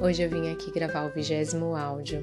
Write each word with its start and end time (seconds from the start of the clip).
Hoje 0.00 0.22
eu 0.22 0.28
vim 0.28 0.50
aqui 0.50 0.70
gravar 0.70 1.06
o 1.06 1.14
vigésimo 1.14 1.74
áudio 1.74 2.22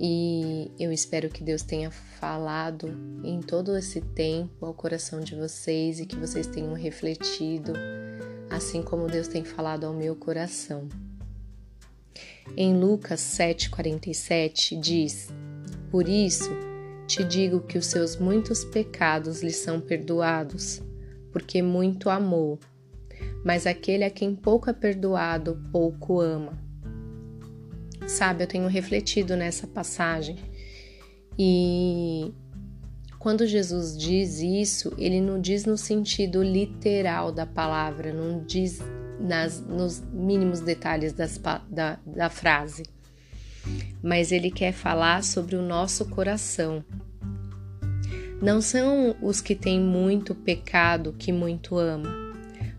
e 0.00 0.70
eu 0.78 0.92
espero 0.92 1.28
que 1.28 1.42
Deus 1.42 1.62
tenha 1.62 1.90
falado 1.90 2.88
em 3.24 3.40
todo 3.40 3.76
esse 3.76 4.00
tempo 4.00 4.64
ao 4.64 4.72
coração 4.72 5.20
de 5.20 5.34
vocês 5.34 5.98
e 5.98 6.06
que 6.06 6.16
vocês 6.16 6.46
tenham 6.46 6.72
refletido, 6.74 7.72
assim 8.48 8.80
como 8.80 9.08
Deus 9.08 9.26
tem 9.26 9.44
falado 9.44 9.84
ao 9.84 9.92
meu 9.92 10.14
coração. 10.14 10.88
Em 12.56 12.76
Lucas 12.78 13.20
7,47 13.20 14.78
diz: 14.78 15.30
Por 15.90 16.08
isso 16.08 16.50
te 17.08 17.24
digo 17.24 17.60
que 17.60 17.76
os 17.76 17.86
seus 17.86 18.16
muitos 18.16 18.64
pecados 18.64 19.42
lhe 19.42 19.52
são 19.52 19.80
perdoados, 19.80 20.80
porque 21.32 21.60
muito 21.60 22.08
amou. 22.08 22.58
Mas 23.44 23.66
aquele 23.66 24.04
a 24.04 24.10
quem 24.10 24.34
pouco 24.34 24.70
é 24.70 24.72
perdoado, 24.72 25.60
pouco 25.72 26.20
ama. 26.20 26.58
Sabe, 28.06 28.44
eu 28.44 28.48
tenho 28.48 28.68
refletido 28.68 29.36
nessa 29.36 29.66
passagem 29.66 30.36
e 31.38 32.32
quando 33.18 33.46
Jesus 33.46 33.96
diz 33.96 34.40
isso, 34.40 34.92
ele 34.98 35.20
não 35.20 35.40
diz 35.40 35.64
no 35.64 35.78
sentido 35.78 36.42
literal 36.42 37.30
da 37.30 37.46
palavra, 37.46 38.12
não 38.12 38.44
diz 38.44 38.80
nas, 39.20 39.60
nos 39.60 40.00
mínimos 40.12 40.60
detalhes 40.60 41.12
das, 41.12 41.40
da, 41.70 41.98
da 42.04 42.28
frase, 42.28 42.82
mas 44.02 44.32
ele 44.32 44.50
quer 44.50 44.72
falar 44.72 45.22
sobre 45.22 45.54
o 45.54 45.62
nosso 45.62 46.06
coração. 46.06 46.84
Não 48.42 48.60
são 48.60 49.14
os 49.22 49.40
que 49.40 49.54
têm 49.54 49.80
muito 49.80 50.34
pecado 50.34 51.14
que 51.16 51.32
muito 51.32 51.78
ama, 51.78 52.10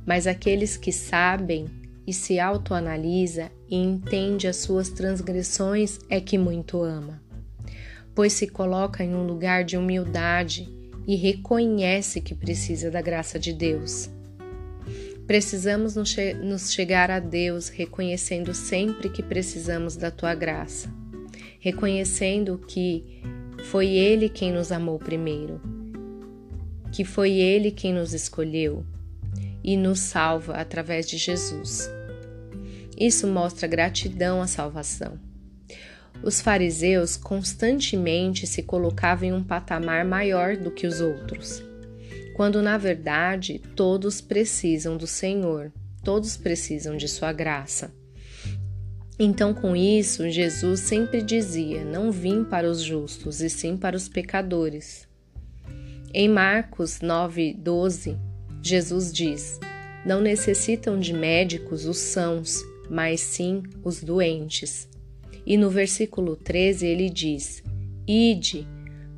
mas 0.06 0.28
aqueles 0.28 0.78
que 0.78 0.92
sabem 0.92 1.66
e 2.06 2.14
se 2.14 2.40
autoanalisa 2.40 3.50
e 3.70 3.78
entende 3.78 4.48
as 4.48 4.58
suas 4.58 4.90
transgressões 4.90 6.00
é 6.10 6.20
que 6.20 6.38
muito 6.38 6.82
ama, 6.84 7.22
pois 8.14 8.34
se 8.34 8.48
coloca 8.48 9.04
em 9.04 9.16
um 9.16 9.26
lugar 9.26 9.64
de 9.64 9.78
humildade 9.78 10.70
e 11.08 11.16
reconhece 11.16 12.22
que 12.22 12.36
precisa 12.36 12.92
da 12.92 13.02
graça 13.02 13.40
de 13.40 13.54
Deus. 13.54 14.10
Precisamos 15.26 15.96
nos, 15.96 16.14
nos 16.44 16.74
chegar 16.74 17.10
a 17.10 17.20
Deus 17.20 17.70
reconhecendo 17.70 18.54
sempre 18.54 19.10
que 19.10 19.24
precisamos 19.24 19.96
da 19.96 20.12
tua 20.12 20.36
graça, 20.36 20.94
reconhecendo 21.60 22.58
que 22.58 23.22
foi 23.64 23.88
Ele 23.88 24.28
quem 24.28 24.52
nos 24.52 24.70
amou 24.70 25.00
primeiro, 25.00 25.62
que 26.92 27.06
foi 27.06 27.32
Ele 27.32 27.72
quem 27.72 27.94
nos 27.94 28.14
escolheu 28.14 28.86
e 29.64 29.78
nos 29.78 30.00
salva 30.00 30.54
através 30.54 31.08
de 31.08 31.18
Jesus. 31.18 31.90
Isso 32.98 33.28
mostra 33.28 33.68
gratidão 33.68 34.42
à 34.42 34.48
salvação. 34.48 35.20
Os 36.22 36.42
fariseus 36.42 37.18
constantemente 37.18 38.46
se 38.46 38.64
colocavam 38.64 39.30
em 39.30 39.34
um 39.34 39.44
patamar 39.44 40.06
maior 40.06 40.56
do 40.56 40.72
que 40.72 40.88
os 40.88 41.02
outros, 41.02 41.64
quando 42.36 42.62
na 42.62 42.78
verdade 42.78 43.60
todos 43.76 44.22
precisam 44.22 44.96
do 44.96 45.08
Senhor, 45.08 45.72
todos 46.04 46.38
precisam 46.38 46.96
de 46.96 47.08
Sua 47.08 47.34
graça. 47.34 47.92
Então, 49.20 49.54
com 49.54 49.76
isso, 49.76 50.30
Jesus 50.30 50.80
sempre 50.80 51.22
dizia: 51.22 51.84
Não 51.84 52.12
vim 52.12 52.44
para 52.44 52.70
os 52.70 52.82
justos, 52.82 53.42
e 53.42 53.50
sim 53.50 53.78
para 53.78 53.96
os 53.96 54.10
pecadores. 54.10 55.08
Em 56.12 56.28
Marcos 56.28 57.00
9, 57.00 57.54
12, 57.54 58.18
Jesus 58.66 59.12
diz: 59.12 59.60
Não 60.06 60.22
necessitam 60.22 60.98
de 60.98 61.12
médicos 61.12 61.86
os 61.86 61.98
sãos, 61.98 62.64
mas 62.90 63.20
sim 63.20 63.62
os 63.84 64.02
doentes. 64.02 64.88
E 65.46 65.58
no 65.58 65.70
versículo 65.70 66.38
13 66.38 66.88
ele 66.88 67.10
diz: 67.10 67.62
Ide, 68.08 68.66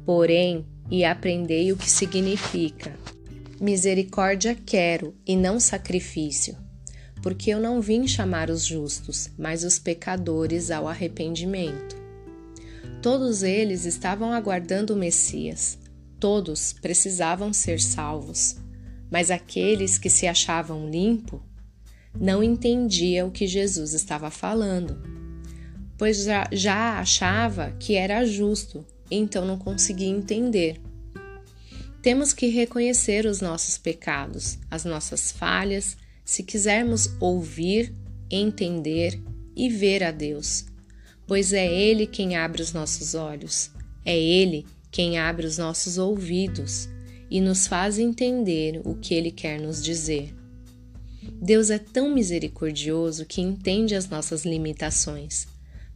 porém, 0.03 0.65
e 0.89 1.05
aprendei 1.05 1.71
o 1.71 1.77
que 1.77 1.87
significa. 1.87 2.97
Misericórdia 3.61 4.57
quero 4.65 5.13
e 5.27 5.35
não 5.35 5.59
sacrifício, 5.59 6.57
porque 7.21 7.51
eu 7.51 7.59
não 7.59 7.79
vim 7.79 8.07
chamar 8.07 8.49
os 8.49 8.65
justos, 8.65 9.29
mas 9.37 9.63
os 9.63 9.77
pecadores 9.77 10.71
ao 10.71 10.87
arrependimento. 10.87 11.95
Todos 12.99 13.43
eles 13.43 13.85
estavam 13.85 14.33
aguardando 14.33 14.95
o 14.95 14.97
Messias, 14.97 15.77
todos 16.19 16.73
precisavam 16.73 17.53
ser 17.53 17.79
salvos 17.79 18.64
mas 19.09 19.31
aqueles 19.31 19.97
que 19.97 20.09
se 20.09 20.27
achavam 20.27 20.89
limpo 20.89 21.41
não 22.19 22.43
entendiam 22.43 23.27
o 23.27 23.31
que 23.31 23.47
Jesus 23.47 23.93
estava 23.93 24.31
falando, 24.31 24.97
pois 25.97 26.23
já, 26.23 26.47
já 26.51 26.99
achava 26.99 27.71
que 27.79 27.95
era 27.95 28.25
justo, 28.25 28.85
então 29.09 29.45
não 29.45 29.57
conseguia 29.57 30.07
entender. 30.07 30.79
Temos 32.01 32.33
que 32.33 32.47
reconhecer 32.47 33.25
os 33.25 33.41
nossos 33.41 33.77
pecados, 33.77 34.59
as 34.69 34.85
nossas 34.85 35.31
falhas, 35.31 35.97
se 36.23 36.43
quisermos 36.43 37.09
ouvir, 37.19 37.93
entender 38.29 39.19
e 39.55 39.69
ver 39.69 40.03
a 40.03 40.11
Deus, 40.11 40.65
pois 41.27 41.53
é 41.53 41.65
Ele 41.65 42.05
quem 42.05 42.35
abre 42.35 42.61
os 42.61 42.73
nossos 42.73 43.15
olhos, 43.15 43.71
é 44.05 44.17
Ele 44.17 44.65
quem 44.91 45.17
abre 45.17 45.45
os 45.45 45.57
nossos 45.57 45.97
ouvidos 45.97 46.87
e 47.29 47.41
nos 47.41 47.67
faz 47.67 47.97
entender 47.97 48.81
o 48.83 48.95
que 48.95 49.13
Ele 49.13 49.31
quer 49.31 49.59
nos 49.59 49.83
dizer. 49.83 50.33
Deus 51.41 51.69
é 51.69 51.79
tão 51.79 52.13
misericordioso 52.13 53.25
que 53.25 53.41
entende 53.41 53.95
as 53.95 54.07
nossas 54.07 54.45
limitações, 54.45 55.47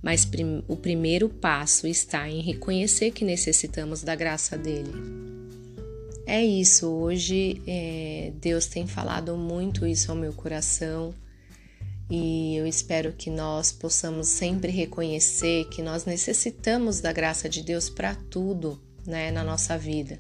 mas 0.01 0.25
prim 0.25 0.63
o 0.67 0.75
primeiro 0.75 1.29
passo 1.29 1.88
está 1.88 2.28
em 2.29 2.41
reconhecer 2.41 3.12
que 3.12 3.23
necessitamos 3.23 4.01
da 4.03 4.16
graça 4.16 4.57
dele. 4.57 4.91
É 6.25 6.44
isso, 6.44 6.88
hoje 6.88 7.61
é, 7.66 8.31
Deus 8.40 8.67
tem 8.67 8.85
falado 8.85 9.35
muito 9.35 9.85
isso 9.85 10.11
ao 10.11 10.17
meu 10.17 10.34
coração 10.34 11.13
e 12.09 12.56
eu 12.56 12.66
espero 12.66 13.13
que 13.13 13.29
nós 13.29 13.72
possamos 13.72 14.28
sempre 14.28 14.72
reconhecer 14.72 15.66
que 15.69 15.81
nós 15.81 16.06
necessitamos 16.06 17.00
da 17.00 17.13
graça 17.13 17.47
de 17.47 17.61
Deus 17.61 17.90
para 17.90 18.16
tudo 18.16 18.79
né, 19.06 19.32
na 19.32 19.44
nossa 19.44 19.78
vida 19.78 20.18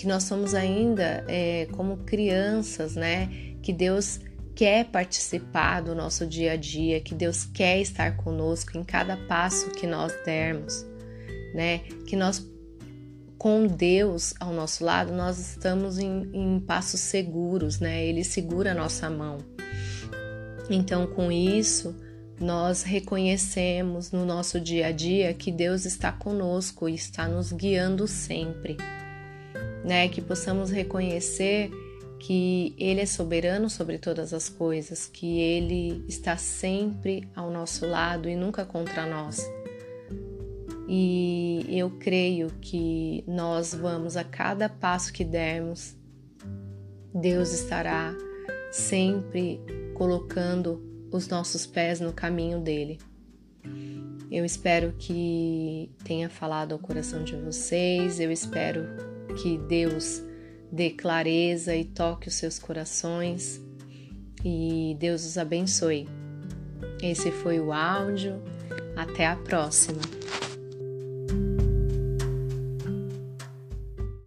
que 0.00 0.06
nós 0.06 0.22
somos 0.22 0.54
ainda 0.54 1.22
é, 1.28 1.68
como 1.72 1.98
crianças, 1.98 2.96
né? 2.96 3.28
Que 3.60 3.70
Deus 3.70 4.18
quer 4.54 4.86
participar 4.86 5.82
do 5.82 5.94
nosso 5.94 6.26
dia 6.26 6.52
a 6.52 6.56
dia, 6.56 7.02
que 7.02 7.14
Deus 7.14 7.44
quer 7.44 7.78
estar 7.82 8.16
conosco 8.16 8.78
em 8.78 8.82
cada 8.82 9.14
passo 9.14 9.68
que 9.72 9.86
nós 9.86 10.10
dermos, 10.24 10.86
né? 11.54 11.80
Que 12.06 12.16
nós, 12.16 12.42
com 13.36 13.66
Deus 13.66 14.32
ao 14.40 14.54
nosso 14.54 14.82
lado, 14.82 15.12
nós 15.12 15.38
estamos 15.38 15.98
em, 15.98 16.30
em 16.32 16.60
passos 16.60 17.00
seguros, 17.00 17.78
né? 17.78 18.02
Ele 18.02 18.24
segura 18.24 18.70
a 18.70 18.74
nossa 18.74 19.10
mão. 19.10 19.36
Então, 20.70 21.06
com 21.08 21.30
isso, 21.30 21.94
nós 22.40 22.82
reconhecemos 22.82 24.10
no 24.10 24.24
nosso 24.24 24.58
dia 24.58 24.86
a 24.86 24.92
dia 24.92 25.34
que 25.34 25.52
Deus 25.52 25.84
está 25.84 26.10
conosco 26.10 26.88
e 26.88 26.94
está 26.94 27.28
nos 27.28 27.52
guiando 27.52 28.08
sempre 28.08 28.76
né? 29.84 30.08
Que 30.08 30.20
possamos 30.20 30.70
reconhecer 30.70 31.70
que 32.18 32.74
Ele 32.78 33.00
é 33.00 33.06
soberano 33.06 33.70
sobre 33.70 33.98
todas 33.98 34.32
as 34.32 34.48
coisas, 34.48 35.06
que 35.06 35.40
Ele 35.40 36.04
está 36.06 36.36
sempre 36.36 37.28
ao 37.34 37.50
nosso 37.50 37.86
lado 37.86 38.28
e 38.28 38.36
nunca 38.36 38.64
contra 38.64 39.06
nós. 39.06 39.40
E 40.88 41.64
eu 41.68 41.90
creio 41.98 42.50
que 42.60 43.24
nós 43.26 43.72
vamos 43.72 44.16
a 44.16 44.24
cada 44.24 44.68
passo 44.68 45.12
que 45.12 45.24
dermos, 45.24 45.96
Deus 47.14 47.52
estará 47.52 48.14
sempre 48.72 49.60
colocando 49.94 50.89
os 51.10 51.28
nossos 51.28 51.66
pés 51.66 52.00
no 52.00 52.12
caminho 52.12 52.60
dele. 52.60 52.98
Eu 54.30 54.44
espero 54.44 54.92
que 54.98 55.90
tenha 56.04 56.28
falado 56.28 56.72
ao 56.72 56.78
coração 56.78 57.24
de 57.24 57.36
vocês, 57.36 58.20
eu 58.20 58.30
espero 58.30 58.86
que 59.42 59.58
Deus 59.58 60.22
dê 60.70 60.90
clareza 60.90 61.74
e 61.74 61.84
toque 61.84 62.28
os 62.28 62.34
seus 62.34 62.58
corações 62.58 63.60
e 64.44 64.96
Deus 64.98 65.24
os 65.24 65.36
abençoe. 65.36 66.08
Esse 67.02 67.30
foi 67.30 67.60
o 67.60 67.72
áudio. 67.72 68.42
Até 68.96 69.26
a 69.26 69.36
próxima. 69.36 70.00